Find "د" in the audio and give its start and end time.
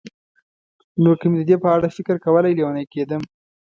1.39-1.43